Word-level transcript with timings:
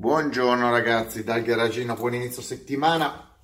Buongiorno 0.00 0.70
ragazzi, 0.70 1.24
dal 1.24 1.42
garagino, 1.42 1.96
buon 1.96 2.14
inizio 2.14 2.40
settimana. 2.40 3.34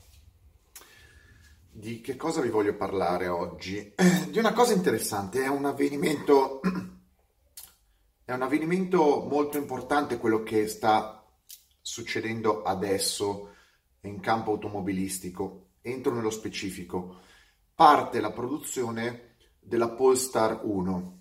Di 1.69 2.00
che 2.00 2.15
cosa 2.15 2.40
vi 2.40 2.48
voglio 2.48 2.77
parlare 2.77 3.27
oggi? 3.27 3.92
Di 4.30 4.38
una 4.38 4.53
cosa 4.53 4.72
interessante, 4.72 5.43
è 5.43 5.48
un 5.48 5.64
avvenimento, 5.64 6.61
è 8.25 8.32
un 8.32 8.43
avvenimento 8.43 9.27
molto 9.29 9.59
importante 9.59 10.19
quello 10.19 10.45
che 10.45 10.69
sta 10.69 11.27
succedendo 11.80 12.62
adesso 12.62 13.57
in 14.02 14.21
campo 14.21 14.52
automobilistico. 14.52 15.71
Entro 15.80 16.14
nello 16.14 16.30
specifico. 16.30 17.16
Parte 17.75 18.21
la 18.21 18.30
produzione 18.30 19.39
della 19.59 19.89
Polestar 19.89 20.61
1. 20.62 21.18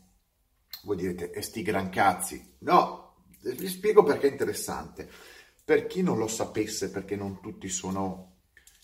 Voi 0.84 0.96
direte, 0.96 1.32
e 1.32 1.42
sti 1.42 1.64
gran 1.64 1.90
cazzi. 1.90 2.58
No, 2.60 3.03
vi 3.44 3.68
spiego 3.68 4.04
perché 4.04 4.28
è 4.28 4.32
interessante. 4.32 5.10
Per 5.64 5.88
chi 5.88 6.02
non 6.02 6.18
lo 6.18 6.28
sapesse, 6.28 6.90
perché 6.90 7.16
non 7.16 7.40
tutti 7.42 7.70
sono 7.70 8.32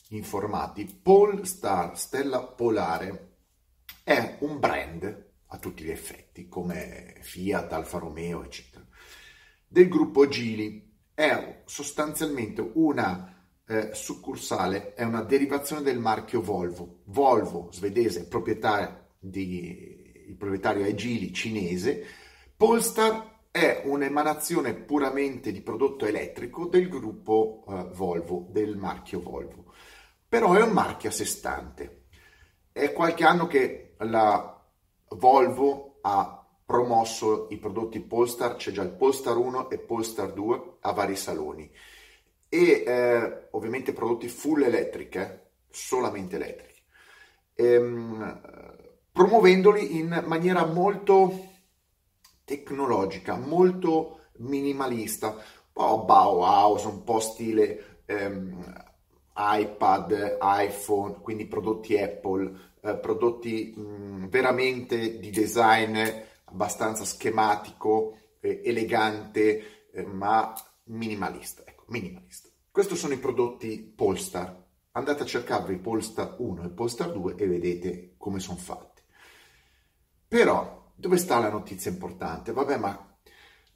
informati, 0.10 0.86
Polestar 0.86 1.98
Stella 1.98 2.42
Polare 2.42 3.38
è 4.04 4.38
un 4.42 4.60
brand 4.60 5.28
a 5.48 5.58
tutti 5.58 5.84
gli 5.84 5.90
effetti, 5.90 6.48
come 6.48 7.16
Fiat, 7.22 7.74
Alfa 7.74 7.98
Romeo, 7.98 8.44
eccetera, 8.44 8.86
del 9.68 9.88
gruppo 9.88 10.28
Gili. 10.28 10.88
È 11.14 11.64
sostanzialmente 11.66 12.72
una 12.76 13.46
eh, 13.68 13.90
succursale, 13.94 14.94
è 14.94 15.04
una 15.04 15.22
derivazione 15.22 15.82
del 15.82 16.00
marchio 16.00 16.42
Volvo. 16.42 17.02
Volvo, 17.06 17.70
svedese, 17.72 18.28
proprietario 18.28 19.08
di, 19.20 20.26
il 20.28 20.36
proprietario 20.38 20.86
è 20.86 20.94
Gili, 20.94 21.34
cinese. 21.34 22.06
Polestar 22.56 23.29
è 23.52 23.82
un'emanazione 23.86 24.74
puramente 24.74 25.52
di 25.52 25.62
prodotto 25.62 26.06
elettrico 26.06 26.68
del 26.68 26.88
gruppo 26.88 27.64
eh, 27.68 27.90
Volvo, 27.94 28.46
del 28.50 28.76
marchio 28.78 29.22
Volvo. 29.22 29.74
Però 30.28 30.54
è 30.54 30.62
un 30.62 30.72
marchio 30.72 31.10
a 31.10 31.12
sé 31.12 31.26
stante. 31.26 32.04
È 32.72 32.94
qualche 32.94 33.24
anno 33.24 33.48
che 33.48 33.96
la 33.98 34.56
Volvo 35.10 35.98
ha 36.02 36.46
promosso 36.64 37.48
i 37.50 37.58
prodotti 37.58 38.00
Polestar, 38.00 38.56
c'è 38.56 38.72
già 38.72 38.84
il 38.84 38.92
Polestar 38.92 39.36
1 39.36 39.72
e 39.72 39.80
Polestar 39.80 40.32
2 40.32 40.78
a 40.82 40.92
vari 40.92 41.16
saloni. 41.16 41.70
E 42.48 42.84
eh, 42.86 43.48
ovviamente 43.52 43.92
prodotti 43.92 44.28
full 44.28 44.62
elettriche, 44.62 45.54
solamente 45.72 46.36
elettriche, 46.36 46.82
ehm, 47.56 48.42
promuovendoli 49.12 49.98
in 49.98 50.24
maniera 50.28 50.66
molto 50.66 51.49
tecnologica, 52.50 53.36
molto 53.36 54.22
minimalista, 54.38 55.28
un 55.28 55.36
po' 55.72 56.04
Bauhaus, 56.04 56.84
un 56.86 57.04
po' 57.04 57.20
stile 57.20 58.02
ehm, 58.06 58.88
iPad, 59.36 60.40
iPhone, 60.42 61.20
quindi 61.22 61.46
prodotti 61.46 61.96
Apple, 61.96 62.78
eh, 62.82 62.96
prodotti 62.98 63.72
mh, 63.76 64.30
veramente 64.30 65.20
di 65.20 65.30
design 65.30 65.96
abbastanza 66.46 67.06
schematico, 67.06 68.18
eh, 68.40 68.64
elegante, 68.66 69.92
eh, 69.92 70.04
ma 70.04 70.52
minimalista. 70.86 71.62
Ecco, 71.64 71.84
minimalista. 71.90 72.50
Questi 72.72 72.96
sono 72.96 73.14
i 73.14 73.20
prodotti 73.20 73.94
Polestar. 73.96 74.66
Andate 74.94 75.22
a 75.22 75.28
cercarvi 75.28 75.74
il 75.74 75.80
Polestar 75.80 76.36
1 76.40 76.64
e 76.64 76.70
Polestar 76.70 77.12
2 77.12 77.36
e 77.36 77.48
vedete 77.48 78.16
come 78.18 78.40
sono 78.40 78.58
fatti. 78.58 79.04
Però 80.28 80.79
dove 81.00 81.18
sta 81.18 81.40
la 81.40 81.50
notizia 81.50 81.90
importante? 81.90 82.52
Vabbè, 82.52 82.78
ma 82.78 83.18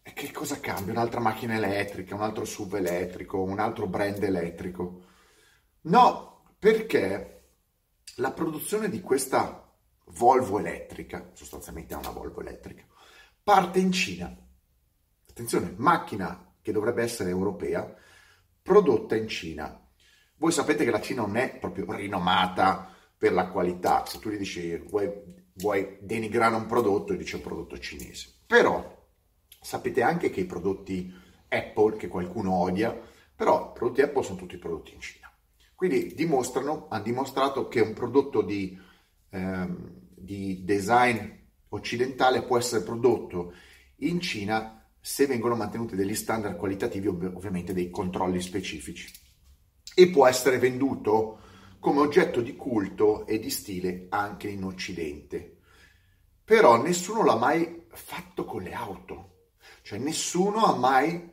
che 0.02 0.32
cosa 0.34 0.60
cambia? 0.60 0.92
Un'altra 0.92 1.22
macchina 1.22 1.56
elettrica, 1.56 2.16
un 2.16 2.22
altro 2.22 2.44
SUV 2.44 2.76
elettrico, 2.76 3.42
un 3.42 3.60
altro 3.60 3.88
brand 3.88 4.22
elettrico? 4.22 5.06
No, 5.84 6.44
perché 6.60 7.52
la 8.18 8.32
produzione 8.32 8.90
di 8.90 9.00
questa 9.00 9.62
Volvo 10.08 10.60
elettrica, 10.60 11.32
sostanzialmente 11.34 11.94
è 11.94 11.98
una 11.98 12.10
Volvo 12.10 12.42
elettrica, 12.42 12.86
parte 13.42 13.80
in 13.80 13.94
Cina. 13.94 14.38
Attenzione, 15.30 15.74
macchina 15.78 16.56
che 16.62 16.74
dovrebbe 16.74 17.04
essere 17.04 17.30
europea, 17.30 17.90
prodotta 18.62 19.16
in 19.16 19.30
Cina. 19.30 19.82
Voi 20.36 20.52
sapete 20.52 20.84
che 20.84 20.92
la 20.92 21.00
Cina 21.00 21.22
non 21.22 21.38
è 21.38 21.58
proprio 21.58 21.90
rinomata 21.94 22.94
per 23.18 23.32
la 23.32 23.48
qualità. 23.48 24.06
Se 24.06 24.20
tu 24.20 24.30
gli 24.30 24.38
dici 24.38 24.84
vuoi 25.54 25.98
denigrare 26.00 26.56
un 26.56 26.66
prodotto 26.66 27.14
e 27.14 27.18
dice 27.18 27.38
un 27.38 27.42
prodotto 27.42 27.78
cinese. 27.78 28.30
Però 28.46 29.02
sapete 29.62 30.02
anche 30.02 30.30
che 30.30 30.42
i 30.42 30.46
prodotti 30.46 31.14
Apple, 31.48 31.98
che 31.98 32.08
qualcuno 32.08 32.54
odia, 32.54 32.98
però 33.36 33.70
i 33.70 33.78
prodotti 33.78 34.02
Apple 34.02 34.24
sono 34.24 34.38
tutti 34.38 34.58
prodotti 34.58 34.94
in 34.94 35.00
Cina. 35.00 35.32
Quindi 35.76 36.14
dimostrano, 36.14 36.88
hanno 36.90 37.04
dimostrato 37.04 37.68
che 37.68 37.82
un 37.82 37.94
prodotto 37.94 38.42
di, 38.42 38.78
ehm, 39.30 39.92
di 40.16 40.64
design 40.64 41.30
occidentale 41.70 42.44
può 42.44 42.58
essere 42.58 42.84
prodotto 42.84 43.54
in 43.98 44.20
Cina 44.20 44.88
se 45.00 45.26
vengono 45.26 45.56
mantenuti 45.56 45.96
degli 45.96 46.16
standard 46.16 46.56
qualitativi, 46.56 47.08
ov- 47.08 47.36
ovviamente 47.36 47.74
dei 47.74 47.90
controlli 47.90 48.42
specifici. 48.42 49.12
E 49.96 50.10
può 50.10 50.26
essere 50.26 50.58
venduto 50.58 51.40
come 51.84 52.00
oggetto 52.00 52.40
di 52.40 52.56
culto 52.56 53.26
e 53.26 53.40
di 53.40 53.50
stile 53.50 54.06
anche 54.08 54.48
in 54.48 54.64
Occidente. 54.64 55.58
Però 56.46 56.82
nessuno 56.82 57.26
l'ha 57.26 57.36
mai 57.36 57.88
fatto 57.92 58.46
con 58.46 58.62
le 58.62 58.72
auto, 58.72 59.50
cioè 59.82 60.00
nessuno 60.00 60.64
ha 60.64 60.78
mai 60.78 61.30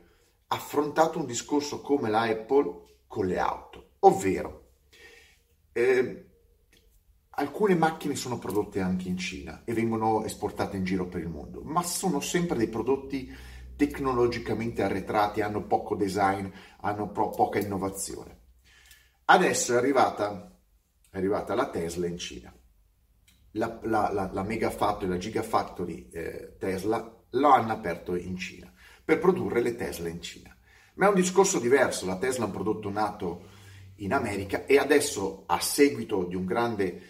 affrontato 0.47 1.19
un 1.19 1.25
discorso 1.25 1.79
come 1.79 2.09
la 2.09 2.23
Apple 2.23 2.97
con 3.07 3.27
le 3.27 3.39
auto, 3.39 3.91
ovvero 3.99 4.71
eh, 5.71 6.25
alcune 7.29 7.75
macchine 7.75 8.15
sono 8.15 8.37
prodotte 8.37 8.81
anche 8.81 9.07
in 9.07 9.17
Cina 9.17 9.61
e 9.63 9.71
vengono 9.71 10.25
esportate 10.25 10.75
in 10.75 10.83
giro 10.83 11.07
per 11.07 11.21
il 11.21 11.29
mondo, 11.29 11.61
ma 11.61 11.81
sono 11.81 12.19
sempre 12.19 12.57
dei 12.57 12.67
prodotti 12.67 13.33
tecnologicamente 13.77 14.83
arretrati, 14.83 15.39
hanno 15.39 15.65
poco 15.65 15.95
design, 15.95 16.45
hanno 16.81 17.09
po- 17.09 17.29
poca 17.29 17.57
innovazione. 17.57 18.40
Adesso 19.25 19.73
è 19.73 19.77
arrivata, 19.77 20.57
è 21.09 21.17
arrivata 21.17 21.55
la 21.55 21.69
Tesla 21.69 22.07
in 22.07 22.17
Cina. 22.17 22.53
La, 23.51 23.79
la, 23.83 24.09
la, 24.11 24.29
la 24.31 24.43
Mega 24.43 24.69
Factory, 24.69 25.09
la 25.09 25.17
Gigafactory 25.17 26.09
eh, 26.11 26.55
Tesla 26.57 27.19
lo 27.31 27.49
hanno 27.49 27.71
aperto 27.73 28.15
in 28.15 28.37
Cina 28.37 28.71
per 29.03 29.19
produrre 29.19 29.61
le 29.61 29.75
Tesla 29.75 30.09
in 30.09 30.21
Cina. 30.21 30.55
Ma 30.95 31.05
è 31.05 31.09
un 31.09 31.15
discorso 31.15 31.59
diverso, 31.59 32.05
la 32.05 32.17
Tesla 32.17 32.43
è 32.43 32.47
un 32.47 32.53
prodotto 32.53 32.89
nato 32.89 33.49
in 33.97 34.13
America 34.13 34.65
e 34.65 34.77
adesso 34.77 35.43
a 35.47 35.59
seguito 35.59 36.23
di 36.23 36.35
un 36.35 36.45
grande 36.45 37.01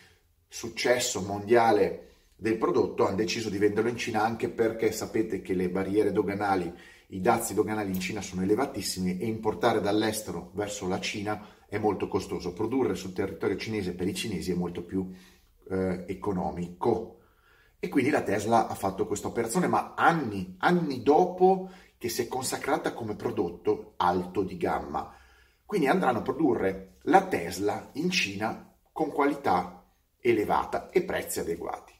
successo 0.48 1.22
mondiale 1.22 2.08
del 2.36 2.58
prodotto 2.58 3.06
hanno 3.06 3.18
deciso 3.18 3.50
di 3.50 3.58
venderlo 3.58 3.90
in 3.90 3.98
Cina 3.98 4.24
anche 4.24 4.50
perché 4.50 4.92
sapete 4.92 5.42
che 5.42 5.54
le 5.54 5.70
barriere 5.70 6.12
doganali, 6.12 6.74
i 7.10 7.22
dazi 7.22 7.54
doganali 7.54 7.92
in 7.92 8.00
Cina 8.00 8.22
sono 8.22 8.42
elevatissimi 8.42 9.20
e 9.20 9.28
importare 9.28 9.80
dall'estero 9.80 10.52
verso 10.56 10.88
la 10.88 11.00
Cina 11.00 11.40
è 11.72 11.78
molto 11.78 12.10
costoso, 12.10 12.52
produrre 12.52 12.96
sul 12.96 13.14
territorio 13.14 13.56
cinese 13.56 13.96
per 13.96 14.06
i 14.06 14.14
cinesi 14.14 14.52
è 14.52 14.56
molto 14.56 14.84
più 14.84 15.10
eh, 15.70 16.04
economico. 16.06 17.20
E 17.80 17.88
quindi 17.88 18.10
la 18.10 18.24
Tesla 18.24 18.68
ha 18.68 18.76
fatto 18.76 19.08
questa 19.08 19.30
operazione, 19.30 19.68
ma 19.68 19.94
anni, 19.96 20.58
anni 20.60 21.02
dopo 21.02 21.72
che 21.98 22.10
si 22.10 22.24
è 22.24 22.28
consacrata 22.28 22.92
come 22.92 23.16
prodotto 23.16 23.94
alto 23.96 24.44
di 24.44 24.58
gamma. 24.58 25.16
Quindi 25.66 25.88
andranno 25.88 26.18
a 26.18 26.24
produrre 26.24 26.98
la 27.04 27.26
Tesla 27.26 27.92
in 27.94 28.10
Cina 28.10 28.76
con 28.92 29.10
qualità 29.10 29.82
elevata 30.20 30.90
e 30.90 31.04
prezzi 31.04 31.40
adeguati. 31.40 31.94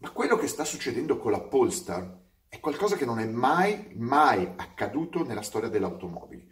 Ma 0.00 0.10
quello 0.10 0.36
che 0.36 0.48
sta 0.48 0.66
succedendo 0.66 1.16
con 1.16 1.30
la 1.30 1.40
Polestar 1.40 2.20
è 2.46 2.60
qualcosa 2.60 2.96
che 2.96 3.06
non 3.06 3.20
è 3.20 3.26
mai, 3.26 3.94
mai 3.94 4.46
accaduto 4.54 5.24
nella 5.24 5.40
storia 5.40 5.70
delle 5.70 5.86
automobili. 5.86 6.46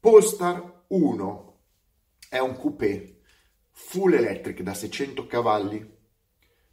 Polestar 0.00 0.84
1 0.86 1.53
è 2.34 2.40
un 2.40 2.56
coupé 2.56 3.20
full 3.70 4.12
electric 4.12 4.60
da 4.62 4.74
600 4.74 5.24
cavalli, 5.28 5.88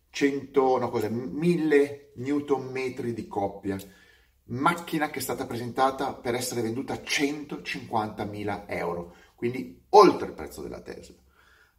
100, 0.10 0.80
no 0.80 0.90
cosa, 0.90 1.08
1000 1.08 2.14
Nm 2.16 3.12
di 3.14 3.28
coppia, 3.28 3.78
macchina 4.46 5.12
che 5.12 5.20
è 5.20 5.22
stata 5.22 5.46
presentata 5.46 6.16
per 6.16 6.34
essere 6.34 6.62
venduta 6.62 6.94
a 6.94 7.02
150.000 7.04 8.64
euro, 8.70 9.16
quindi 9.36 9.84
oltre 9.90 10.30
il 10.30 10.34
prezzo 10.34 10.64
della 10.64 10.82
Tesla. 10.82 11.18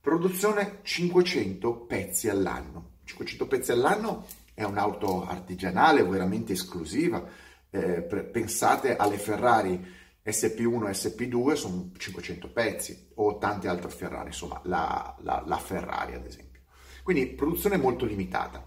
Produzione 0.01 0.79
500 0.83 1.81
pezzi 1.81 2.29
all'anno. 2.29 2.99
500 3.03 3.47
pezzi 3.49 3.73
all'anno 3.73 4.27
è 4.55 4.63
un'auto 4.63 5.27
artigianale 5.27 6.05
veramente 6.05 6.53
esclusiva. 6.53 7.25
Eh, 7.69 8.03
pensate 8.03 8.95
alle 8.95 9.19
Ferrari 9.19 10.02
SP1 10.25 10.89
e 10.89 10.93
SP2 10.93 11.53
sono 11.55 11.91
500 11.97 12.53
pezzi 12.53 13.11
o 13.15 13.39
tante 13.39 13.69
altre 13.69 13.91
Ferrari, 13.91 14.29
insomma 14.29 14.61
la, 14.65 15.17
la, 15.23 15.43
la 15.45 15.59
Ferrari 15.59 16.15
ad 16.15 16.25
esempio. 16.25 16.61
Quindi 17.03 17.27
produzione 17.27 17.77
molto 17.77 18.05
limitata. 18.05 18.65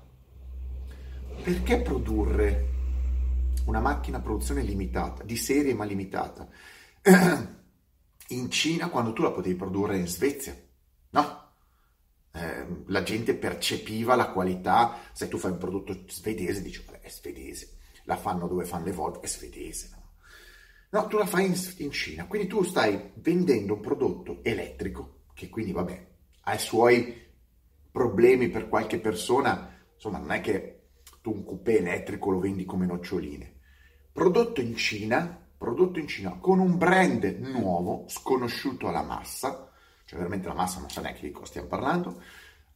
Perché 1.42 1.82
produrre 1.82 2.74
una 3.66 3.80
macchina 3.80 4.18
a 4.18 4.22
produzione 4.22 4.62
limitata, 4.62 5.24
di 5.24 5.38
serie 5.38 5.74
ma 5.74 5.86
limitata? 5.86 6.48
in 8.30 8.50
Cina 8.50 8.90
quando 8.90 9.14
tu 9.14 9.22
la 9.22 9.32
potevi 9.32 9.56
produrre 9.56 9.98
in 9.98 10.08
Svezia, 10.08 10.56
no? 11.12 11.44
Eh, 12.34 12.84
la 12.88 13.04
gente 13.04 13.36
percepiva 13.36 14.16
la 14.16 14.32
qualità, 14.32 15.00
se 15.14 15.30
tu 15.30 15.38
fai 15.38 15.52
un 15.52 15.58
prodotto 15.58 16.04
svedese 16.08 16.62
dici, 16.62 16.84
è 17.02 17.10
svedese, 17.10 17.78
la 18.04 18.18
fanno 18.18 18.48
dove 18.48 18.66
fanno 18.66 18.86
le 18.86 18.92
vodka, 18.92 19.22
è 19.22 19.28
svedese, 19.28 19.90
no? 19.92 20.04
No, 20.96 21.08
tu 21.08 21.18
la 21.18 21.26
fai 21.26 21.48
in, 21.48 21.56
in 21.80 21.92
Cina, 21.92 22.26
quindi 22.26 22.48
tu 22.48 22.64
stai 22.64 23.12
vendendo 23.16 23.74
un 23.74 23.82
prodotto 23.82 24.40
elettrico, 24.44 25.24
che 25.34 25.50
quindi, 25.50 25.74
vabbè, 25.74 26.08
ha 26.44 26.54
i 26.54 26.58
suoi 26.58 27.22
problemi 27.92 28.48
per 28.48 28.70
qualche 28.70 29.02
persona, 29.02 29.76
insomma, 29.94 30.20
non 30.20 30.32
è 30.32 30.40
che 30.40 30.84
tu 31.22 31.34
un 31.34 31.44
coupé 31.44 31.80
elettrico 31.80 32.32
lo 32.32 32.40
vendi 32.40 32.64
come 32.64 32.86
noccioline. 32.86 33.56
Prodotto 34.10 34.62
in 34.62 34.78
Cina, 34.78 35.38
prodotto 35.58 36.00
in 36.00 36.08
Cina 36.08 36.38
con 36.40 36.60
un 36.60 36.78
brand 36.78 37.26
nuovo, 37.42 38.06
sconosciuto 38.08 38.88
alla 38.88 39.04
massa, 39.04 39.70
cioè 40.06 40.18
veramente 40.18 40.48
la 40.48 40.54
massa 40.54 40.80
non 40.80 40.90
sa 40.90 41.02
neanche 41.02 41.24
di 41.24 41.32
cosa 41.32 41.48
stiamo 41.48 41.68
parlando, 41.68 42.22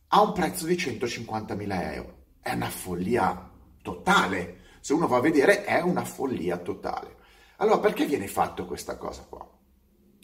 a 0.10 0.22
un 0.22 0.34
prezzo 0.34 0.66
di 0.66 0.76
150.000 0.76 1.94
euro. 1.94 2.18
È 2.42 2.52
una 2.52 2.70
follia 2.70 3.50
totale. 3.82 4.58
Se 4.82 4.92
uno 4.92 5.08
va 5.08 5.16
a 5.16 5.22
vedere, 5.22 5.64
è 5.64 5.80
una 5.80 6.04
follia 6.04 6.58
totale. 6.58 7.16
Allora, 7.62 7.80
perché 7.80 8.06
viene 8.06 8.28
fatto 8.28 8.66
questa 8.66 8.98
cosa 8.98 9.26
qua? 9.28 9.46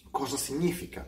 Cosa 0.09 0.37
significa? 0.37 1.05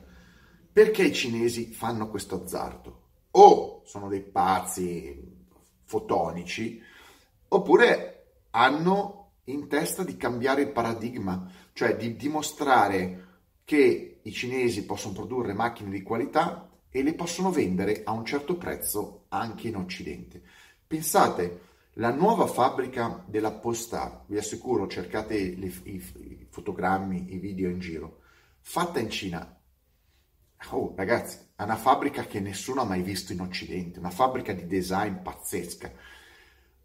Perché 0.72 1.04
i 1.04 1.14
cinesi 1.14 1.72
fanno 1.72 2.10
questo 2.10 2.44
azzardo? 2.44 3.02
O 3.32 3.82
sono 3.86 4.10
dei 4.10 4.24
pazzi 4.24 5.36
fotonici, 5.86 6.82
oppure 7.48 8.42
hanno 8.52 9.36
in 9.46 9.70
testa 9.70 10.04
di 10.04 10.18
cambiare 10.18 10.64
il 10.64 10.72
paradigma, 10.72 11.50
cioè 11.72 11.96
di 11.96 12.18
dimostrare 12.18 13.26
che 13.64 14.20
i 14.22 14.32
cinesi 14.34 14.84
possono 14.84 15.14
produrre 15.14 15.54
macchine 15.54 15.92
di 15.92 16.04
qualità 16.04 16.70
e 16.90 17.04
le 17.04 17.14
possono 17.14 17.52
vendere 17.52 18.02
a 18.04 18.12
un 18.12 18.26
certo 18.26 18.58
prezzo 18.58 19.28
anche 19.30 19.70
in 19.70 19.78
Occidente. 19.78 20.42
Pensate, 20.86 21.62
la 22.00 22.12
nuova 22.12 22.46
fabbrica 22.46 23.24
della 23.26 23.52
Polestar, 23.52 24.24
vi 24.28 24.38
assicuro, 24.38 24.88
cercate 24.88 25.56
le, 25.56 25.72
i, 25.84 25.96
i, 25.96 26.48
fotogrammi, 26.50 27.34
i 27.34 27.40
video 27.40 27.70
in 27.70 27.80
giro, 27.80 28.22
fatta 28.62 29.00
in 29.00 29.10
Cina. 29.10 29.60
Oh, 30.72 30.94
ragazzi, 30.96 31.40
è 31.56 31.64
una 31.64 31.76
fabbrica 31.76 32.26
che 32.26 32.40
nessuno 32.40 32.82
ha 32.82 32.86
mai 32.86 33.02
visto 33.02 33.34
in 33.34 33.42
Occidente, 33.42 33.98
una 33.98 34.12
fabbrica 34.12 34.54
di 34.54 34.68
design 34.68 35.16
pazzesca, 35.24 35.92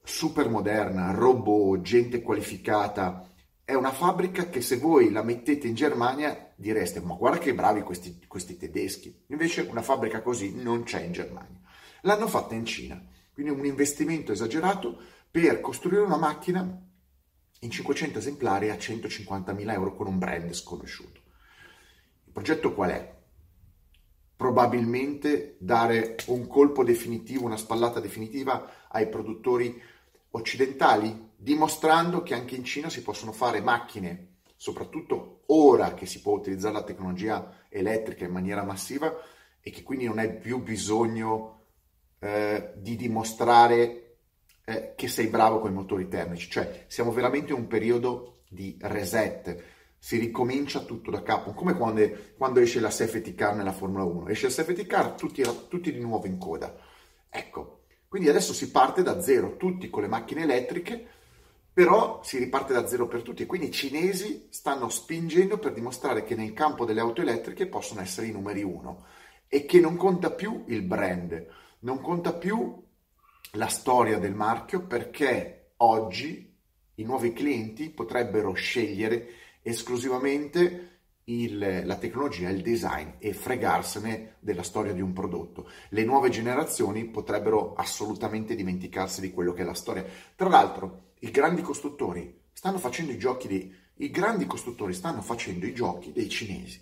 super 0.03 0.49
moderna, 0.49 1.11
robot, 1.11 1.82
gente 1.82 2.23
qualificata. 2.23 3.29
È 3.64 3.75
una 3.75 3.93
fabbrica 3.93 4.49
che 4.49 4.62
se 4.62 4.79
voi 4.79 5.11
la 5.11 5.23
mettete 5.23 5.67
in 5.67 5.75
Germania 5.75 6.53
direste, 6.56 7.00
ma 7.00 7.14
guarda 7.14 7.38
che 7.38 7.55
bravi 7.55 7.82
questi, 7.82 8.19
questi 8.26 8.56
tedeschi. 8.56 9.25
Invece 9.26 9.61
una 9.70 9.82
fabbrica 9.82 10.23
così 10.23 10.55
non 10.55 10.85
c'è 10.85 11.03
in 11.03 11.12
Germania. 11.12 11.61
L'hanno 12.00 12.26
fatta 12.26 12.55
in 12.55 12.64
Cina 12.64 13.11
quindi 13.32 13.52
un 13.52 13.64
investimento 13.64 14.32
esagerato 14.32 14.99
per 15.31 15.61
costruire 15.61 16.02
una 16.02 16.19
macchina 16.19 16.81
in 17.61 17.70
500 17.70 18.19
esemplari 18.19 18.70
a 18.70 18.75
150.000 18.75 19.70
euro 19.73 19.94
con 19.94 20.06
un 20.06 20.19
brand 20.19 20.52
sconosciuto. 20.52 21.20
Il 22.25 22.32
progetto 22.32 22.75
qual 22.75 22.90
è? 22.90 23.20
Probabilmente 24.37 25.56
dare 25.61 26.17
un 26.26 26.46
colpo 26.46 26.82
definitivo, 26.82 27.46
una 27.46 27.56
spallata 27.56 28.00
definitiva 28.00 28.88
ai 28.88 29.08
produttori 29.08 29.81
occidentali, 30.31 31.31
dimostrando 31.37 32.23
che 32.23 32.35
anche 32.35 32.56
in 32.56 32.64
Cina 32.64 32.90
si 32.90 33.02
possono 33.02 33.32
fare 33.32 33.61
macchine, 33.61 34.38
soprattutto 34.56 35.43
ora 35.46 35.94
che 35.94 36.06
si 36.06 36.20
può 36.20 36.35
utilizzare 36.35 36.75
la 36.75 36.85
tecnologia 36.85 37.67
elettrica 37.69 38.25
in 38.25 38.32
maniera 38.32 38.64
massiva 38.64 39.14
e 39.61 39.70
che 39.70 39.82
quindi 39.82 40.06
non 40.06 40.19
è 40.19 40.35
più 40.35 40.61
bisogno 40.62 41.62
eh, 42.22 42.72
di 42.76 42.94
dimostrare 42.94 44.19
eh, 44.64 44.92
che 44.94 45.08
sei 45.08 45.26
bravo 45.26 45.58
con 45.58 45.72
i 45.72 45.74
motori 45.74 46.06
termici, 46.06 46.48
cioè 46.48 46.84
siamo 46.86 47.10
veramente 47.10 47.52
in 47.52 47.58
un 47.58 47.66
periodo 47.66 48.42
di 48.48 48.76
reset, 48.80 49.60
si 49.98 50.19
ricomincia 50.19 50.80
tutto 50.80 51.10
da 51.10 51.22
capo, 51.22 51.52
come 51.52 51.74
quando, 51.74 52.08
quando 52.36 52.60
esce 52.60 52.78
la 52.78 52.90
safety 52.90 53.34
car 53.34 53.56
nella 53.56 53.72
Formula 53.72 54.04
1, 54.04 54.28
esce 54.28 54.46
la 54.46 54.52
safety 54.52 54.86
car, 54.86 55.14
tutti, 55.14 55.42
tutti 55.69 55.92
di 55.92 55.98
nuovo 55.98 56.26
in 56.26 56.38
coda. 56.38 56.72
Ecco, 57.28 57.80
quindi 58.06 58.28
adesso 58.28 58.52
si 58.52 58.70
parte 58.70 59.02
da 59.02 59.20
zero, 59.20 59.56
tutti 59.56 59.90
con 59.90 60.02
le 60.02 60.08
macchine 60.08 60.42
elettriche, 60.42 61.04
però 61.72 62.20
si 62.22 62.38
riparte 62.38 62.72
da 62.72 62.86
zero 62.86 63.08
per 63.08 63.22
tutti. 63.22 63.42
E 63.42 63.46
quindi 63.46 63.66
i 63.68 63.72
cinesi 63.72 64.46
stanno 64.50 64.88
spingendo 64.88 65.58
per 65.58 65.72
dimostrare 65.72 66.22
che 66.22 66.36
nel 66.36 66.52
campo 66.52 66.84
delle 66.84 67.00
auto 67.00 67.20
elettriche 67.20 67.66
possono 67.66 68.00
essere 68.00 68.28
i 68.28 68.32
numeri 68.32 68.62
uno 68.62 69.06
e 69.48 69.64
che 69.64 69.80
non 69.80 69.96
conta 69.96 70.30
più 70.30 70.64
il 70.68 70.82
brand, 70.82 71.46
non 71.82 72.00
conta 72.00 72.32
più 72.32 72.82
la 73.52 73.69
storia 73.69 74.19
del 74.19 74.34
marchio 74.34 74.87
perché 74.87 75.73
oggi 75.79 76.50
i 76.96 77.05
nuovi 77.05 77.32
clienti 77.32 77.90
potrebbero 77.90 78.52
scegliere 78.52 79.29
esclusivamente 79.62 80.88
il, 81.25 81.82
la 81.84 81.96
tecnologia, 81.96 82.49
il 82.49 82.62
design 82.62 83.11
e 83.19 83.32
fregarsene 83.32 84.37
della 84.40 84.62
storia 84.62 84.93
di 84.93 85.00
un 85.00 85.12
prodotto. 85.12 85.69
Le 85.90 86.05
nuove 86.05 86.31
generazioni 86.31 87.05
potrebbero 87.05 87.75
assolutamente 87.75 88.55
dimenticarsi 88.55 89.20
di 89.20 89.31
quello 89.31 89.52
che 89.52 89.62
è 89.62 89.64
la 89.64 89.75
storia. 89.75 90.05
Tra 90.35 90.49
l'altro, 90.49 91.11
i 91.20 91.31
grandi 91.31 91.62
costruttori 91.62 92.40
stanno 92.52 92.78
facendo 92.78 93.12
i 93.12 93.19
giochi 93.19 93.49
dei, 93.49 93.75
i 93.96 94.11
grandi 94.11 94.46
costruttori 94.46 94.94
stanno 94.94 95.23
facendo 95.23 95.67
i 95.67 95.75
giochi 95.75 96.12
dei 96.12 96.28
cinesi. 96.28 96.81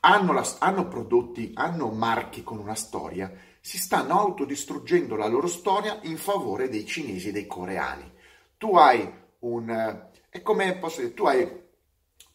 Hanno, 0.00 0.32
la, 0.32 0.46
hanno 0.60 0.86
prodotti, 0.88 1.52
hanno 1.54 1.90
marchi 1.90 2.42
con 2.42 2.58
una 2.58 2.74
storia 2.74 3.30
si 3.68 3.76
stanno 3.76 4.18
autodistruggendo 4.18 5.14
la 5.14 5.26
loro 5.26 5.46
storia 5.46 5.98
in 6.04 6.16
favore 6.16 6.70
dei 6.70 6.86
cinesi 6.86 7.28
e 7.28 7.32
dei 7.32 7.46
coreani. 7.46 8.10
Tu 8.56 8.74
hai 8.74 9.06
un... 9.40 9.68
Eh, 9.68 10.08
è 10.30 10.40
come 10.40 10.78
posso 10.78 11.02
dire, 11.02 11.12
tu 11.12 11.26
hai 11.26 11.46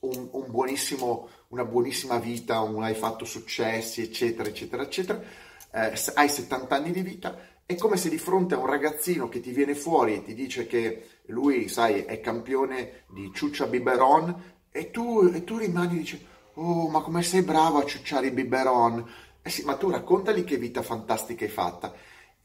un, 0.02 0.30
un 0.32 0.52
buonissimo, 0.52 1.30
una 1.48 1.66
buonissima 1.66 2.20
vita, 2.20 2.60
un, 2.60 2.84
hai 2.84 2.94
fatto 2.94 3.26
successi, 3.26 4.04
eccetera, 4.04 4.48
eccetera, 4.48 4.84
eccetera, 4.84 5.24
eh, 5.72 5.94
hai 6.14 6.30
70 6.30 6.76
anni 6.76 6.92
di 6.92 7.02
vita, 7.02 7.36
è 7.66 7.74
come 7.78 7.98
se 7.98 8.10
di 8.10 8.20
fronte 8.20 8.54
a 8.54 8.60
un 8.60 8.68
ragazzino 8.68 9.28
che 9.28 9.40
ti 9.40 9.50
viene 9.50 9.74
fuori 9.74 10.14
e 10.14 10.24
ti 10.24 10.36
dice 10.36 10.68
che 10.68 11.08
lui, 11.30 11.68
sai, 11.68 12.04
è 12.04 12.20
campione 12.20 13.06
di 13.08 13.32
ciuccia 13.34 13.66
biberon 13.66 14.54
e 14.70 14.92
tu, 14.92 15.32
e 15.34 15.44
tu 15.44 15.58
rimani 15.58 15.96
e 15.96 15.98
dici, 15.98 16.28
oh, 16.54 16.90
ma 16.90 17.02
come 17.02 17.24
sei 17.24 17.42
bravo 17.42 17.80
a 17.80 17.86
ciucciare 17.86 18.28
i 18.28 18.32
biberon? 18.32 19.23
Eh 19.46 19.50
sì, 19.50 19.66
ma 19.66 19.76
tu 19.76 19.90
raccontali 19.90 20.46
che 20.46 20.56
vita 20.56 20.82
fantastica 20.82 21.44
hai 21.44 21.52
fatta. 21.52 21.94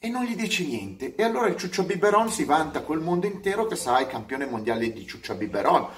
E 0.00 0.08
non 0.08 0.24
gli 0.24 0.34
dici 0.34 0.66
niente. 0.66 1.14
E 1.14 1.22
allora 1.22 1.46
il 1.46 1.56
Ciuccio 1.56 1.84
Biberon 1.84 2.28
si 2.28 2.44
vanta 2.44 2.82
col 2.82 3.00
mondo 3.00 3.26
intero 3.26 3.66
che 3.66 3.76
sarai 3.76 4.08
campione 4.08 4.46
mondiale 4.46 4.92
di 4.92 5.06
Ciuccio 5.06 5.36
Biberon. 5.36 5.88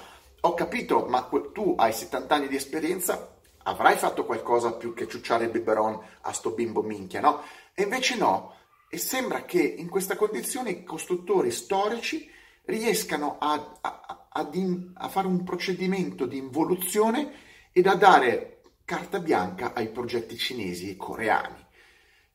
Ho 0.41 0.53
capito, 0.53 1.07
ma 1.07 1.27
tu 1.51 1.73
hai 1.75 1.91
70 1.91 2.35
anni 2.35 2.47
di 2.47 2.55
esperienza, 2.55 3.35
avrai 3.63 3.95
fatto 3.95 4.25
qualcosa 4.25 4.73
più 4.73 4.93
che 4.93 5.07
ciucciare 5.07 5.45
il 5.45 5.51
biberon 5.51 5.99
a 6.21 6.33
sto 6.33 6.51
bimbo 6.51 6.81
minchia, 6.81 7.19
no? 7.19 7.41
E 7.73 7.83
invece 7.83 8.15
no. 8.15 8.55
E 8.89 8.97
sembra 8.97 9.43
che 9.43 9.61
in 9.61 9.89
questa 9.89 10.15
condizione 10.15 10.69
i 10.69 10.83
costruttori 10.83 11.49
storici 11.49 12.29
riescano 12.65 13.37
a, 13.39 13.77
a, 13.81 14.27
a, 14.29 14.49
a 14.93 15.07
fare 15.09 15.27
un 15.27 15.43
procedimento 15.43 16.25
di 16.25 16.37
involuzione 16.37 17.31
ed 17.71 17.87
a 17.87 17.95
dare 17.95 18.60
carta 18.91 19.21
bianca 19.21 19.73
ai 19.73 19.87
progetti 19.87 20.35
cinesi 20.35 20.89
e 20.89 20.97
coreani. 20.97 21.65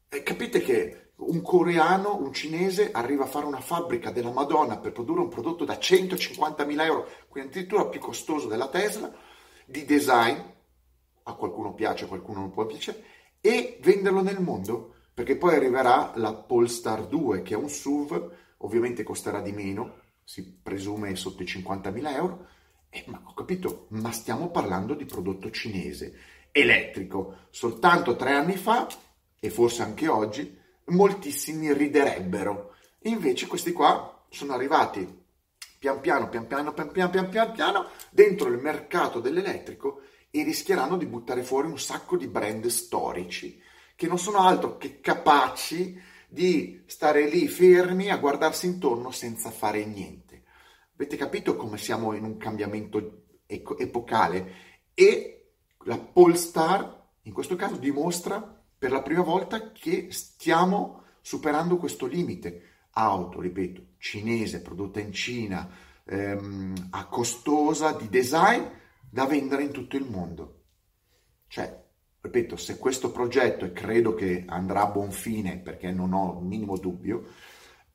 E 0.09 0.23
capite 0.23 0.63
che 0.63 1.11
un 1.17 1.43
coreano, 1.43 2.17
un 2.17 2.33
cinese, 2.33 2.93
arriva 2.93 3.25
a 3.25 3.27
fare 3.27 3.45
una 3.45 3.61
fabbrica 3.61 4.11
della 4.11 4.31
Madonna 4.31 4.79
per 4.79 4.93
produrre 4.93 5.21
un 5.21 5.29
prodotto 5.29 5.67
da 5.67 5.75
150.000 5.75 6.83
euro, 6.83 7.09
quindi 7.29 7.51
addirittura 7.51 7.89
più 7.89 8.01
costoso 8.01 8.49
della 8.49 8.69
Tesla, 8.69 9.15
di 9.67 9.85
design, 9.85 10.39
a 11.25 11.35
qualcuno 11.35 11.75
piace, 11.75 12.05
a 12.05 12.09
qualcuno 12.09 12.41
non 12.41 12.53
può 12.53 12.65
piacere, 12.65 13.05
e 13.43 13.79
venderlo 13.83 14.23
nel 14.23 14.41
mondo, 14.41 14.95
perché 15.13 15.37
poi 15.37 15.57
arriverà 15.57 16.13
la 16.15 16.33
Polestar 16.33 17.07
2, 17.07 17.43
che 17.43 17.53
è 17.53 17.59
un 17.59 17.69
SUV, 17.69 18.33
ovviamente 18.59 19.03
costerà 19.03 19.43
di 19.43 19.53
meno, 19.53 20.01
si 20.25 20.59
presume 20.63 21.17
sotto 21.17 21.43
i 21.43 21.47
50.000 21.47 22.15
euro, 22.15 22.47
eh, 22.89 23.05
ma 23.09 23.21
ho 23.23 23.35
capito, 23.35 23.89
ma 23.91 24.11
stiamo 24.11 24.49
parlando 24.49 24.95
di 24.95 25.05
prodotto 25.05 25.51
cinese 25.51 26.35
elettrico. 26.61 27.47
Soltanto 27.51 28.17
tre 28.17 28.33
anni 28.33 28.57
fa, 28.57 28.89
e 29.39 29.51
forse 29.51 29.83
anche 29.83 30.09
oggi, 30.09 30.59
moltissimi 30.87 31.73
riderebbero. 31.73 32.75
Invece 33.03 33.47
questi 33.47 33.73
qua 33.73 34.25
sono 34.31 34.55
arrivati 34.55 35.25
pian 35.79 36.01
piano, 36.01 36.29
pian 36.29 36.47
piano, 36.47 36.73
pian 36.73 36.91
piano, 36.91 37.11
pian 37.11 37.29
piano, 37.29 37.53
piano 37.53 37.89
dentro 38.11 38.49
il 38.49 38.59
mercato 38.59 39.21
dell'elettrico 39.21 40.01
e 40.31 40.43
rischieranno 40.43 40.97
di 40.97 41.07
buttare 41.07 41.43
fuori 41.43 41.69
un 41.69 41.79
sacco 41.79 42.17
di 42.17 42.27
brand 42.27 42.67
storici 42.67 43.63
che 43.95 44.07
non 44.07 44.19
sono 44.19 44.41
altro 44.41 44.77
che 44.77 45.01
capaci 45.01 45.99
di 46.29 46.83
stare 46.87 47.29
lì 47.29 47.47
fermi 47.49 48.11
a 48.11 48.17
guardarsi 48.17 48.67
intorno 48.67 49.11
senza 49.11 49.51
fare 49.51 49.85
niente. 49.85 50.43
Avete 50.95 51.17
capito 51.17 51.57
come 51.57 51.79
siamo 51.79 52.15
in 52.15 52.25
un 52.25 52.37
cambiamento 52.37 53.25
epocale? 53.47 54.65
E 54.93 55.36
la 55.87 55.99
Polestar 55.99 57.05
in 57.23 57.33
questo 57.33 57.57
caso 57.57 57.77
dimostra 57.77 58.41
per 58.79 58.91
la 58.91 59.03
prima 59.03 59.23
volta 59.23 59.73
che 59.73 60.09
stiamo 60.11 61.03
superando 61.21 61.77
questo 61.77 62.07
limite. 62.07 62.63
Auto, 62.91 63.41
ripeto, 63.41 63.83
cinese, 63.99 64.63
prodotta 64.63 65.01
in 65.01 65.13
Cina, 65.13 65.69
ehm, 66.05 66.89
a 66.91 67.07
costosa, 67.07 67.93
di 67.93 68.09
design, 68.09 68.63
da 69.11 69.27
vendere 69.27 69.63
in 69.63 69.73
tutto 69.73 69.97
il 69.97 70.09
mondo. 70.09 70.63
Cioè, 71.49 71.85
ripeto, 72.21 72.57
se 72.57 72.79
questo 72.79 73.11
progetto, 73.11 73.65
e 73.65 73.73
credo 73.73 74.15
che 74.15 74.45
andrà 74.47 74.83
a 74.83 74.91
buon 74.91 75.11
fine 75.11 75.59
perché 75.59 75.91
non 75.91 76.13
ho 76.13 76.39
il 76.41 76.47
minimo 76.47 76.79
dubbio, 76.79 77.27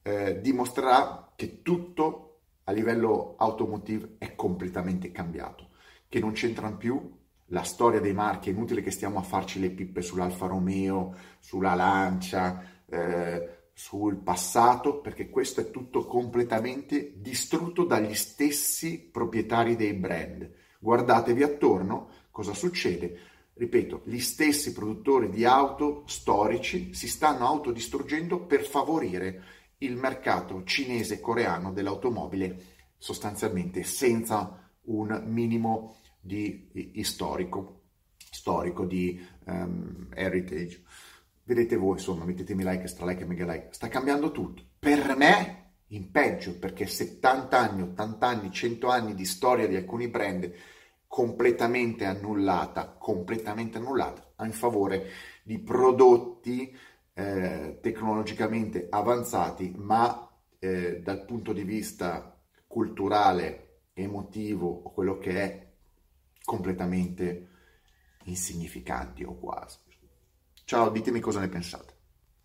eh, 0.01 0.39
dimostrerà 0.41 1.31
che 1.35 1.61
tutto 1.61 2.41
a 2.65 2.71
livello 2.71 3.35
automotive 3.37 4.15
è 4.17 4.35
completamente 4.35 5.11
cambiato, 5.11 5.69
che 6.07 6.19
non 6.19 6.33
c'entrano 6.33 6.77
più 6.77 7.19
la 7.51 7.63
storia 7.63 7.99
dei 7.99 8.13
marchi, 8.13 8.49
è 8.49 8.53
inutile 8.53 8.81
che 8.81 8.91
stiamo 8.91 9.19
a 9.19 9.23
farci 9.23 9.59
le 9.59 9.71
pippe 9.71 10.01
sull'Alfa 10.01 10.47
Romeo, 10.47 11.15
sulla 11.39 11.73
Lancia, 11.73 12.63
eh, 12.89 13.69
sul 13.73 14.17
passato, 14.17 14.99
perché 14.99 15.29
questo 15.29 15.61
è 15.61 15.69
tutto 15.69 16.05
completamente 16.05 17.13
distrutto 17.15 17.83
dagli 17.83 18.15
stessi 18.15 18.99
proprietari 18.99 19.75
dei 19.75 19.93
brand. 19.93 20.49
Guardatevi 20.79 21.43
attorno 21.43 22.09
cosa 22.31 22.53
succede. 22.53 23.19
Ripeto, 23.53 24.03
gli 24.05 24.19
stessi 24.19 24.71
produttori 24.71 25.29
di 25.29 25.43
auto 25.43 26.03
storici 26.07 26.93
si 26.93 27.07
stanno 27.07 27.45
autodistruggendo 27.45 28.45
per 28.45 28.63
favorire 28.63 29.43
il 29.79 29.97
mercato 29.97 30.63
cinese 30.63 31.15
e 31.15 31.19
coreano 31.19 31.73
dell'automobile, 31.73 32.63
sostanzialmente 32.97 33.83
senza 33.83 34.69
un 34.83 35.23
minimo 35.27 35.97
di, 36.21 36.69
di 36.71 37.03
storico, 37.03 37.81
storico, 38.29 38.85
di 38.85 39.19
um, 39.45 40.07
heritage. 40.13 40.83
Vedete 41.43 41.75
voi, 41.75 41.93
insomma, 41.93 42.23
mettetemi 42.23 42.63
like, 42.63 42.87
stra 42.87 43.05
mega 43.05 43.45
like. 43.45 43.69
Sta 43.71 43.87
cambiando 43.87 44.31
tutto. 44.31 44.63
Per 44.79 45.15
me 45.17 45.61
in 45.87 46.11
peggio, 46.11 46.57
perché 46.57 46.85
70 46.85 47.57
anni, 47.57 47.81
80 47.81 48.27
anni, 48.27 48.51
100 48.51 48.87
anni 48.87 49.13
di 49.13 49.25
storia 49.25 49.67
di 49.67 49.75
alcuni 49.75 50.07
brand 50.07 50.49
completamente 51.07 52.05
annullata, 52.05 52.95
completamente 52.97 53.77
annullata 53.77 54.33
in 54.45 54.53
favore 54.53 55.09
di 55.43 55.59
prodotti 55.59 56.73
eh, 57.13 57.79
tecnologicamente 57.81 58.87
avanzati, 58.89 59.73
ma 59.75 60.29
eh, 60.59 61.01
dal 61.01 61.25
punto 61.25 61.51
di 61.51 61.63
vista 61.63 62.39
culturale, 62.65 63.81
emotivo 63.93 64.81
quello 64.81 65.17
che 65.17 65.41
è 65.41 65.70
completamente 66.43 67.47
insignificanti 68.25 69.23
o 69.23 69.35
quasi. 69.35 69.79
Ciao, 70.65 70.89
ditemi 70.89 71.19
cosa 71.19 71.39
ne 71.39 71.49
pensate. 71.49 71.93